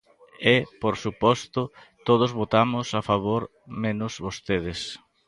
E, 0.53 0.55
por 0.81 0.95
suposto, 1.03 1.61
todos 2.07 2.31
votamos 2.41 2.87
a 2.99 3.01
favor 3.09 3.41
menos 3.83 4.13
vostedes. 4.25 4.79